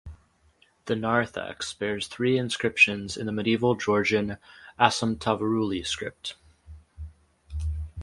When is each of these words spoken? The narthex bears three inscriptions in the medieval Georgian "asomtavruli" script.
The 0.85 0.95
narthex 0.95 1.71
bears 1.73 2.07
three 2.07 2.35
inscriptions 2.35 3.15
in 3.15 3.27
the 3.27 3.31
medieval 3.31 3.75
Georgian 3.75 4.39
"asomtavruli" 4.79 5.85
script. 5.85 6.33